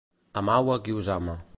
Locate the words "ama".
1.19-1.41